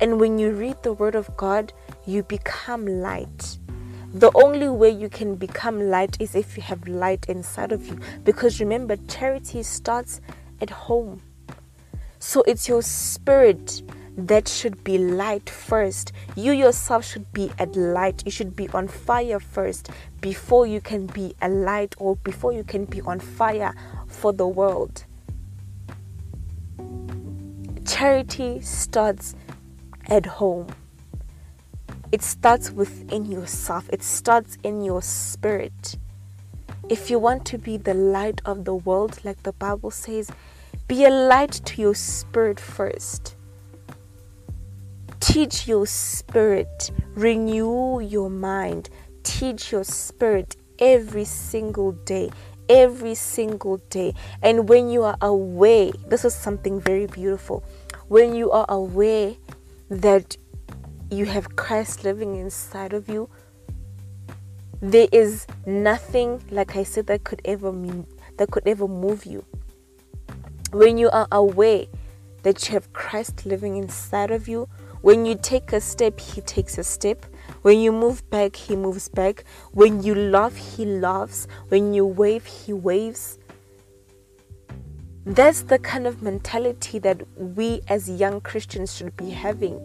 And 0.00 0.20
when 0.20 0.38
you 0.38 0.52
read 0.52 0.80
the 0.84 0.92
Word 0.92 1.16
of 1.16 1.36
God, 1.36 1.72
you 2.06 2.22
become 2.22 2.86
light. 2.86 3.58
The 4.14 4.30
only 4.36 4.68
way 4.68 4.90
you 4.90 5.08
can 5.08 5.34
become 5.34 5.80
light 5.80 6.16
is 6.20 6.36
if 6.36 6.56
you 6.56 6.62
have 6.62 6.86
light 6.86 7.26
inside 7.28 7.72
of 7.72 7.84
you. 7.88 7.98
Because 8.22 8.60
remember, 8.60 8.94
charity 9.08 9.64
starts 9.64 10.20
at 10.60 10.70
home. 10.70 11.22
So 12.20 12.44
it's 12.46 12.68
your 12.68 12.82
spirit 12.82 13.82
that 14.16 14.46
should 14.46 14.84
be 14.84 14.96
light 14.96 15.50
first. 15.50 16.12
You 16.36 16.52
yourself 16.52 17.04
should 17.04 17.32
be 17.32 17.50
at 17.58 17.74
light. 17.74 18.22
You 18.24 18.30
should 18.30 18.54
be 18.54 18.68
on 18.68 18.86
fire 18.86 19.40
first 19.40 19.90
before 20.20 20.68
you 20.68 20.80
can 20.80 21.06
be 21.06 21.34
a 21.42 21.48
light 21.48 21.96
or 21.98 22.14
before 22.14 22.52
you 22.52 22.62
can 22.62 22.84
be 22.84 23.00
on 23.00 23.18
fire 23.18 23.74
for 24.06 24.32
the 24.32 24.46
world. 24.46 25.04
Charity 27.98 28.60
starts 28.60 29.34
at 30.06 30.24
home. 30.24 30.68
It 32.12 32.22
starts 32.22 32.70
within 32.70 33.26
yourself, 33.26 33.90
it 33.92 34.04
starts 34.04 34.56
in 34.62 34.84
your 34.84 35.02
spirit. 35.02 35.96
If 36.88 37.10
you 37.10 37.18
want 37.18 37.44
to 37.46 37.58
be 37.58 37.76
the 37.76 37.94
light 37.94 38.40
of 38.44 38.64
the 38.64 38.76
world, 38.76 39.18
like 39.24 39.42
the 39.42 39.52
Bible 39.52 39.90
says, 39.90 40.30
be 40.86 41.06
a 41.06 41.10
light 41.10 41.50
to 41.50 41.82
your 41.82 41.96
spirit 41.96 42.60
first. 42.60 43.34
Teach 45.18 45.66
your 45.66 45.84
spirit, 45.88 46.92
renew 47.16 47.98
your 47.98 48.30
mind, 48.30 48.90
teach 49.24 49.72
your 49.72 49.82
spirit 49.82 50.54
every 50.78 51.24
single 51.24 51.90
day. 51.90 52.30
Every 52.70 53.14
single 53.14 53.78
day. 53.88 54.14
And 54.42 54.68
when 54.68 54.90
you 54.90 55.02
are 55.02 55.16
aware, 55.22 55.90
this 56.06 56.26
is 56.26 56.34
something 56.34 56.78
very 56.78 57.06
beautiful. 57.06 57.64
When 58.08 58.34
you 58.34 58.50
are 58.50 58.64
aware 58.70 59.34
that 59.90 60.38
you 61.10 61.26
have 61.26 61.56
Christ 61.56 62.04
living 62.04 62.36
inside 62.36 62.94
of 62.94 63.06
you, 63.08 63.28
there 64.80 65.08
is 65.12 65.46
nothing, 65.66 66.42
like 66.50 66.74
I 66.74 66.84
said, 66.84 67.06
that 67.08 67.24
could 67.24 67.42
ever 67.44 67.70
mean 67.70 68.06
that 68.38 68.50
could 68.50 68.66
ever 68.66 68.88
move 68.88 69.26
you. 69.26 69.44
When 70.70 70.96
you 70.96 71.10
are 71.10 71.28
aware 71.30 71.84
that 72.44 72.66
you 72.66 72.74
have 72.74 72.92
Christ 72.94 73.44
living 73.44 73.76
inside 73.76 74.30
of 74.30 74.48
you, 74.48 74.68
when 75.02 75.26
you 75.26 75.36
take 75.40 75.74
a 75.74 75.80
step, 75.80 76.18
He 76.18 76.40
takes 76.40 76.78
a 76.78 76.84
step. 76.84 77.26
When 77.60 77.78
you 77.78 77.92
move 77.92 78.28
back, 78.30 78.56
He 78.56 78.74
moves 78.74 79.08
back. 79.10 79.44
When 79.72 80.02
you 80.02 80.14
love, 80.14 80.56
He 80.56 80.86
loves. 80.86 81.46
When 81.68 81.92
you 81.92 82.06
wave, 82.06 82.46
He 82.46 82.72
waves. 82.72 83.38
That's 85.26 85.62
the 85.62 85.78
kind 85.78 86.06
of 86.06 86.22
mentality 86.22 86.98
that 87.00 87.22
we 87.36 87.82
as 87.88 88.08
young 88.08 88.40
Christians 88.40 88.96
should 88.96 89.16
be 89.16 89.30
having 89.30 89.80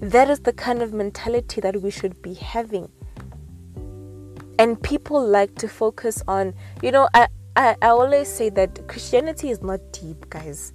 that 0.00 0.28
is 0.28 0.40
the 0.40 0.52
kind 0.52 0.82
of 0.82 0.92
mentality 0.92 1.60
that 1.62 1.80
we 1.80 1.90
should 1.90 2.20
be 2.20 2.34
having. 2.34 2.90
And 4.58 4.80
people 4.82 5.26
like 5.26 5.54
to 5.56 5.68
focus 5.68 6.22
on, 6.28 6.54
you 6.82 6.92
know, 6.92 7.08
I, 7.14 7.28
I, 7.56 7.76
I 7.80 7.88
always 7.88 8.28
say 8.28 8.50
that 8.50 8.88
Christianity 8.88 9.50
is 9.50 9.62
not 9.62 9.80
deep, 9.92 10.28
guys. 10.28 10.72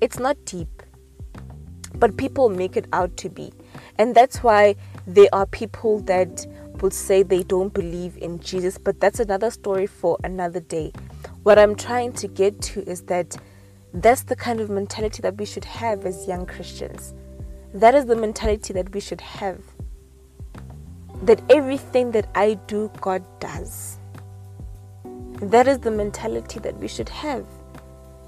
It's 0.00 0.18
not 0.18 0.36
deep. 0.44 0.82
But 1.96 2.16
people 2.16 2.48
make 2.48 2.76
it 2.76 2.86
out 2.92 3.16
to 3.18 3.28
be. 3.28 3.52
And 3.98 4.14
that's 4.14 4.42
why 4.42 4.76
there 5.06 5.28
are 5.32 5.46
people 5.46 6.00
that 6.02 6.46
would 6.80 6.92
say 6.92 7.22
they 7.22 7.42
don't 7.42 7.72
believe 7.72 8.16
in 8.18 8.40
Jesus, 8.40 8.78
but 8.78 9.00
that's 9.00 9.20
another 9.20 9.50
story 9.50 9.86
for 9.86 10.16
another 10.22 10.60
day. 10.60 10.92
What 11.44 11.58
I'm 11.58 11.76
trying 11.76 12.12
to 12.14 12.26
get 12.26 12.60
to 12.62 12.82
is 12.88 13.02
that 13.02 13.36
that's 13.92 14.24
the 14.24 14.34
kind 14.34 14.60
of 14.60 14.68
mentality 14.68 15.22
that 15.22 15.36
we 15.36 15.44
should 15.44 15.64
have 15.64 16.04
as 16.04 16.26
young 16.26 16.46
Christians 16.46 17.14
that 17.74 17.96
is 17.96 18.06
the 18.06 18.14
mentality 18.14 18.72
that 18.72 18.94
we 18.94 19.00
should 19.00 19.20
have. 19.20 19.60
That 21.24 21.42
everything 21.50 22.12
that 22.12 22.28
I 22.34 22.54
do, 22.68 22.90
God 23.00 23.24
does. 23.40 23.98
That 25.42 25.66
is 25.66 25.80
the 25.80 25.90
mentality 25.90 26.60
that 26.60 26.78
we 26.78 26.86
should 26.86 27.08
have. 27.08 27.44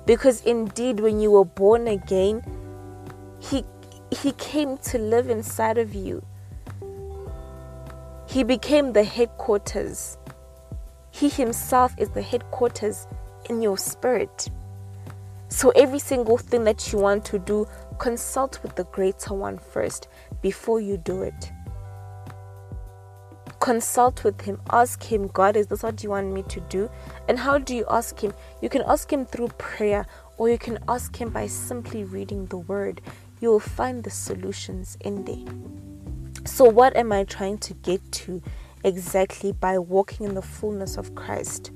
Because 0.05 0.43
indeed, 0.43 0.99
when 0.99 1.21
you 1.21 1.31
were 1.31 1.45
born 1.45 1.87
again, 1.87 2.43
He, 3.39 3.65
he 4.11 4.33
came 4.33 4.79
to 4.79 4.99
live 4.99 5.31
inside 5.31 5.79
of 5.79 5.95
you. 5.95 6.25
He 8.27 8.43
became 8.43 8.93
the 8.93 9.05
headquarters. 9.05 10.19
He 11.17 11.31
Himself 11.31 11.95
is 11.97 12.11
the 12.11 12.21
headquarters 12.21 13.07
in 13.49 13.63
your 13.63 13.79
spirit. 13.79 14.51
So, 15.49 15.71
every 15.71 15.99
single 15.99 16.37
thing 16.37 16.65
that 16.65 16.93
you 16.93 16.99
want 16.99 17.25
to 17.27 17.39
do, 17.39 17.67
consult 17.99 18.63
with 18.63 18.77
the 18.77 18.85
greater 18.85 19.33
one 19.33 19.59
first 19.59 20.09
before 20.43 20.81
you 20.81 20.99
do 20.99 21.23
it. 21.23 21.53
consult 23.67 24.23
with 24.23 24.41
Him. 24.43 24.61
Ask 24.71 25.03
Him, 25.03 25.27
God, 25.27 25.57
is 25.57 25.67
this 25.67 25.83
what 25.83 26.01
you 26.05 26.11
want 26.11 26.33
me 26.33 26.45
to 26.45 26.61
do? 26.69 26.89
And 27.29 27.37
how 27.37 27.59
do 27.59 27.75
you 27.75 27.85
ask 27.91 28.21
Him? 28.21 28.33
You 28.63 28.69
can 28.69 28.83
ask 28.87 29.13
Him 29.13 29.27
through 29.27 29.49
prayer, 29.59 30.07
or 30.37 30.49
you 30.49 30.59
can 30.59 30.79
ask 30.87 31.21
Him 31.21 31.31
by 31.31 31.49
simply 31.49 32.05
reading 32.05 32.47
the 32.47 32.59
Word. 32.59 33.01
You 33.41 33.51
will 33.51 33.67
find 33.79 34.05
the 34.05 34.11
solutions 34.11 34.97
in 35.01 35.25
there. 35.25 35.53
So, 36.45 36.65
what 36.65 36.95
am 36.97 37.11
I 37.11 37.25
trying 37.25 37.59
to 37.59 37.75
get 37.75 38.01
to 38.13 38.41
exactly 38.87 39.53
by 39.53 39.79
walking 39.79 40.25
in 40.27 40.35
the 40.35 40.43
fullness 40.43 40.97
of 40.97 41.15
Christ? 41.15 41.71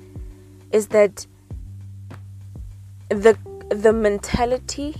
Is 0.73 0.87
that 0.89 1.27
the 3.11 3.37
the 3.69 3.93
mentality 3.93 4.97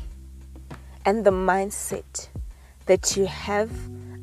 and 1.05 1.25
the 1.25 1.31
mindset 1.31 2.29
that 2.87 3.17
you 3.17 3.27
have 3.27 3.71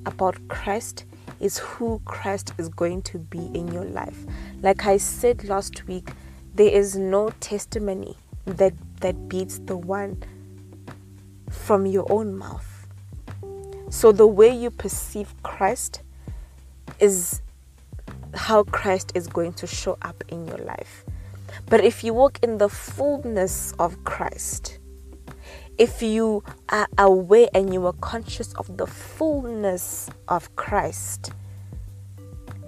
about 0.06 0.36
Christ 0.48 1.06
is 1.40 1.58
who 1.58 2.02
Christ 2.06 2.54
is 2.58 2.70
going 2.70 3.02
to 3.04 3.20
be 3.20 3.50
in 3.54 3.68
your 3.72 3.86
life. 3.86 4.26
Like 4.62 4.86
I 4.86 4.98
said 4.98 5.44
last 5.44 5.88
week, 5.88 6.10
there 6.56 6.72
is 6.72 6.96
no 6.96 7.30
testimony 7.40 8.18
that 8.46 8.74
that 9.02 9.30
beats 9.30 9.60
the 9.60 9.78
one 9.78 10.24
from 11.50 11.86
your 11.86 12.12
own 12.12 12.38
mouth. 12.38 12.88
So 13.90 14.12
the 14.12 14.28
way 14.28 14.50
you 14.50 14.70
perceive 14.70 15.34
Christ 15.44 16.02
is 17.00 17.42
how 18.38 18.64
Christ 18.64 19.12
is 19.16 19.28
going 19.28 19.54
to 19.54 19.68
show 19.68 19.98
up 20.02 20.24
in 20.30 20.48
your 20.48 20.60
life. 20.60 21.04
But 21.66 21.84
if 21.84 22.04
you 22.04 22.14
walk 22.14 22.40
in 22.44 22.58
the 22.58 22.70
fullness 22.70 23.74
of 23.80 24.04
Christ, 24.04 24.80
if 25.78 26.02
you 26.02 26.44
are 26.70 26.88
aware 26.98 27.50
and 27.54 27.74
you 27.74 27.86
are 27.86 27.94
conscious 27.94 28.54
of 28.54 28.78
the 28.78 28.88
fullness 28.88 30.10
of 30.28 30.56
Christ, 30.56 31.32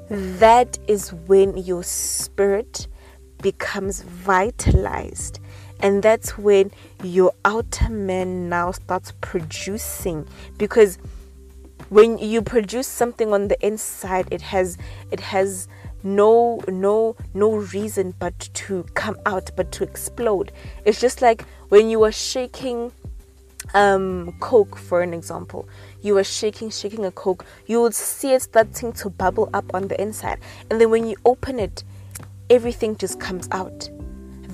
that 0.10 0.78
is 0.88 1.14
when 1.14 1.58
your 1.58 1.84
spirit 1.84 2.88
becomes 3.42 4.02
vitalized. 4.02 5.40
And 5.82 6.04
that's 6.04 6.38
when 6.38 6.72
your 7.04 7.32
outer 7.46 7.90
man 7.90 8.50
now 8.50 8.72
starts 8.72 9.14
producing 9.22 10.28
because 10.58 10.98
when 11.90 12.18
you 12.20 12.42
produce 12.42 12.88
something 12.88 13.34
on 13.34 13.48
the 13.48 13.66
inside 13.66 14.28
it 14.32 14.42
has 14.42 14.78
it 15.12 15.20
has 15.20 15.68
no 16.04 16.62
no 16.68 17.16
no 17.34 17.56
reason 17.56 18.14
but 18.20 18.38
to 18.54 18.84
come 18.94 19.18
out 19.26 19.50
but 19.56 19.72
to 19.72 19.84
explode. 19.84 20.52
It's 20.86 21.02
just 21.02 21.22
like 21.22 21.44
when 21.70 21.90
you 21.90 22.04
are 22.04 22.12
shaking 22.12 22.92
um 23.74 24.34
coke 24.40 24.78
for 24.78 25.02
an 25.02 25.14
example. 25.14 25.68
You 26.02 26.18
are 26.18 26.24
shaking 26.24 26.70
shaking 26.70 27.06
a 27.06 27.12
coke 27.12 27.46
you 27.68 27.82
would 27.82 27.96
see 27.96 28.34
it 28.34 28.44
starting 28.44 28.94
to 28.94 29.10
bubble 29.10 29.50
up 29.54 29.74
on 29.74 29.88
the 29.88 30.00
inside. 30.02 30.40
And 30.70 30.80
then 30.80 30.90
when 30.90 31.06
you 31.06 31.18
open 31.26 31.60
it 31.60 31.84
everything 32.50 32.96
just 32.96 33.20
comes 33.20 33.48
out. 33.52 33.90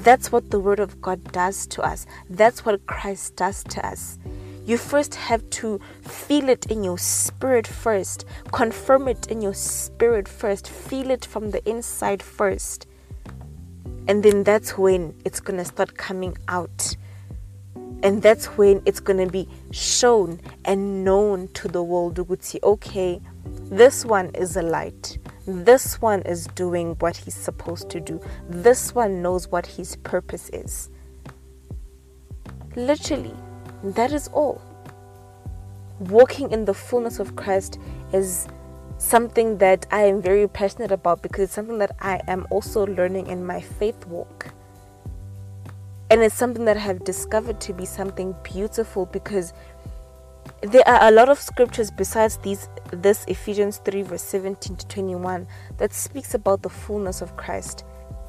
That's 0.04 0.32
what 0.32 0.52
the 0.52 0.60
word 0.60 0.80
of 0.80 1.02
god 1.02 1.32
does 1.32 1.68
to 1.68 1.82
us. 1.82 2.06
That's 2.30 2.66
what 2.66 2.86
christ 2.88 3.36
does 3.36 3.64
to 3.66 3.86
us 3.86 4.18
you 4.66 4.78
first 4.78 5.16
have 5.16 5.48
to 5.52 5.80
feel 6.02 6.50
it 6.50 6.66
in 6.68 6.84
your 6.84 6.98
spirit 6.98 7.68
first, 7.68 8.26
confirm 8.52 9.08
it 9.08 9.28
in 9.28 9.42
your 9.42 9.54
spirit 9.54 10.28
first, 10.28 10.68
feel 10.68 11.12
it 11.12 11.24
from 11.24 11.52
the 11.52 11.68
inside 11.70 12.24
first. 12.24 12.88
And 14.08 14.24
then 14.24 14.44
that's 14.44 14.78
when 14.78 15.16
it's 15.24 15.40
going 15.40 15.58
to 15.58 15.66
start 15.66 15.98
coming 15.98 16.38
out. 16.48 16.96
And 18.04 18.22
that's 18.22 18.46
when 18.58 18.82
it's 18.86 19.00
going 19.00 19.26
to 19.26 19.32
be 19.32 19.48
shown 19.72 20.40
and 20.64 21.04
known 21.04 21.48
to 21.54 21.68
the 21.68 21.82
world. 21.82 22.20
Okay, 22.64 23.22
this 23.46 24.06
one 24.06 24.30
is 24.36 24.58
a 24.58 24.62
light. 24.62 25.18
This 25.48 26.02
one 26.02 26.22
is 26.24 26.48
doing 26.56 26.96
what 27.00 27.18
he's 27.18 27.36
supposed 27.36 27.90
to 27.92 28.00
do. 28.00 28.20
This 28.50 28.94
one 28.94 29.22
knows 29.22 29.48
what 29.48 29.66
his 29.66 29.96
purpose 29.98 30.50
is. 30.50 30.90
Literally, 32.76 33.34
that 33.84 34.12
is 34.12 34.28
all. 34.30 34.62
Walking 36.00 36.52
in 36.52 36.66
the 36.66 36.74
fullness 36.74 37.20
of 37.20 37.36
Christ 37.36 37.80
is 38.14 38.48
something 38.98 39.58
that 39.58 39.86
I 39.92 40.04
am 40.04 40.22
very 40.22 40.48
passionate 40.48 40.92
about 40.92 41.22
because 41.22 41.46
it's 41.46 41.54
something 41.54 41.78
that 41.80 41.96
I 42.00 42.22
am 42.28 42.48
also 42.50 42.86
learning 42.86 43.28
in 43.28 43.46
my 43.46 43.62
faith 43.62 44.06
walk. 44.08 44.54
And 46.10 46.22
it's 46.22 46.36
something 46.36 46.66
that 46.66 46.78
I 46.78 46.82
have 46.82 47.04
discovered 47.04 47.60
to 47.62 47.74
be 47.74 47.86
something 47.86 48.36
beautiful 48.44 49.06
because 49.06 49.54
there 50.62 50.88
are 50.88 51.08
a 51.08 51.12
lot 51.12 51.30
of 51.30 51.40
scriptures 51.40 51.92
besides 51.92 52.38
these 52.38 52.70
this 52.92 53.26
Ephesians 53.28 53.78
3 53.84 54.04
verse 54.04 54.22
17 54.22 54.78
to 54.78 54.88
21 54.88 55.48
that 55.78 55.94
speaks 55.94 56.34
about 56.34 56.62
the 56.62 56.70
fullness 56.70 57.22
of 57.22 57.36
Christ. 57.36 57.84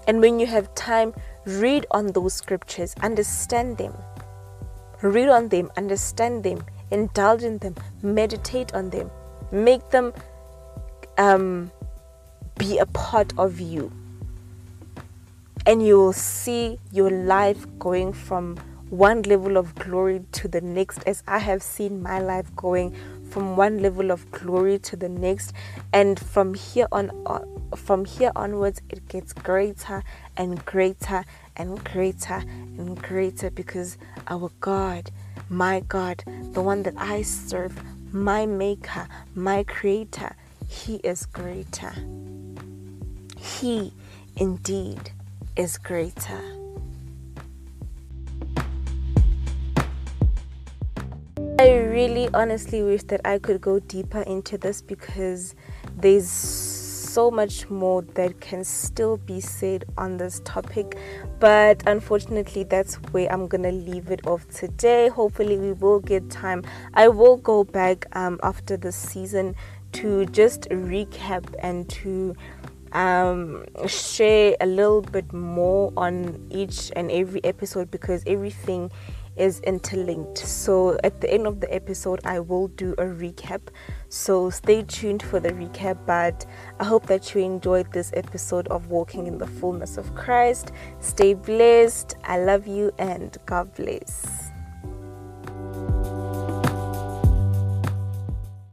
And 0.08 0.20
when 0.20 0.40
you 0.40 0.46
have 0.46 0.74
time, 0.74 1.12
read 1.44 1.86
on 1.90 2.08
those 2.08 2.34
scriptures, 2.34 2.94
understand 3.02 3.76
them 3.76 3.94
read 5.02 5.28
on 5.28 5.48
them, 5.48 5.70
understand 5.76 6.44
them, 6.44 6.64
indulge 6.90 7.42
in 7.42 7.58
them, 7.58 7.74
meditate 8.02 8.74
on 8.74 8.90
them, 8.90 9.10
make 9.50 9.88
them 9.90 10.12
um, 11.18 11.70
be 12.58 12.78
a 12.78 12.86
part 12.86 13.32
of 13.38 13.60
you. 13.60 13.92
And 15.66 15.84
you 15.84 15.96
will 15.96 16.12
see 16.12 16.78
your 16.92 17.10
life 17.10 17.66
going 17.78 18.12
from 18.12 18.56
one 18.90 19.22
level 19.22 19.56
of 19.56 19.74
glory 19.74 20.22
to 20.32 20.48
the 20.48 20.60
next, 20.60 21.02
as 21.06 21.24
I 21.26 21.38
have 21.38 21.62
seen 21.62 22.02
my 22.02 22.20
life 22.20 22.54
going 22.54 22.94
from 23.30 23.56
one 23.56 23.82
level 23.82 24.12
of 24.12 24.30
glory 24.30 24.78
to 24.78 24.96
the 24.96 25.08
next. 25.08 25.52
And 25.92 26.20
from 26.20 26.54
here 26.54 26.86
on, 26.92 27.10
from 27.74 28.04
here 28.04 28.32
onwards, 28.36 28.80
it 28.90 29.08
gets 29.08 29.32
greater 29.32 30.02
and 30.36 30.64
greater 30.64 31.24
and 31.56 31.82
greater 31.84 32.42
and 32.78 33.00
greater 33.02 33.50
because 33.50 33.96
our 34.28 34.50
God, 34.60 35.10
my 35.48 35.80
God, 35.80 36.22
the 36.52 36.62
one 36.62 36.82
that 36.84 36.94
I 36.96 37.22
serve, 37.22 37.82
my 38.12 38.46
Maker, 38.46 39.08
my 39.34 39.62
Creator, 39.64 40.36
He 40.68 40.96
is 40.96 41.26
greater. 41.26 41.92
He 43.38 43.92
indeed 44.36 45.10
is 45.56 45.78
greater. 45.78 46.42
I 51.58 51.70
really 51.72 52.28
honestly 52.34 52.82
wish 52.82 53.04
that 53.04 53.22
I 53.24 53.38
could 53.38 53.62
go 53.62 53.78
deeper 53.78 54.20
into 54.22 54.58
this 54.58 54.82
because 54.82 55.54
there's 55.96 56.26
so 57.16 57.30
much 57.30 57.70
more 57.70 58.02
that 58.02 58.38
can 58.42 58.62
still 58.62 59.16
be 59.16 59.40
said 59.40 59.86
on 59.96 60.18
this 60.18 60.42
topic, 60.44 60.98
but 61.40 61.82
unfortunately, 61.86 62.62
that's 62.62 62.96
where 63.10 63.26
I'm 63.32 63.48
gonna 63.48 63.72
leave 63.72 64.10
it 64.10 64.26
off 64.26 64.46
today. 64.50 65.08
Hopefully, 65.08 65.56
we 65.56 65.72
will 65.72 66.00
get 66.00 66.28
time. 66.28 66.62
I 66.92 67.08
will 67.08 67.38
go 67.38 67.64
back 67.64 68.04
um, 68.12 68.38
after 68.42 68.76
the 68.76 68.92
season 68.92 69.54
to 69.92 70.26
just 70.26 70.68
recap 70.68 71.46
and 71.60 71.88
to 71.88 72.36
um, 72.92 73.64
share 73.86 74.54
a 74.60 74.66
little 74.66 75.00
bit 75.00 75.32
more 75.32 75.94
on 75.96 76.46
each 76.50 76.92
and 76.96 77.10
every 77.10 77.42
episode 77.44 77.90
because 77.90 78.24
everything 78.26 78.90
is 79.36 79.60
interlinked. 79.60 80.38
So 80.38 80.98
at 81.04 81.20
the 81.20 81.32
end 81.32 81.46
of 81.46 81.60
the 81.60 81.72
episode, 81.74 82.20
I 82.24 82.40
will 82.40 82.68
do 82.68 82.92
a 82.92 83.04
recap. 83.04 83.60
So 84.16 84.48
stay 84.48 84.82
tuned 84.82 85.22
for 85.22 85.40
the 85.40 85.50
recap. 85.50 85.98
But 86.06 86.46
I 86.80 86.84
hope 86.84 87.06
that 87.06 87.34
you 87.34 87.42
enjoyed 87.42 87.92
this 87.92 88.10
episode 88.14 88.66
of 88.68 88.86
Walking 88.86 89.26
in 89.26 89.36
the 89.36 89.46
Fullness 89.46 89.98
of 89.98 90.14
Christ. 90.14 90.72
Stay 91.00 91.34
blessed. 91.34 92.16
I 92.24 92.38
love 92.38 92.66
you 92.66 92.92
and 92.98 93.36
God 93.44 93.74
bless. 93.74 94.45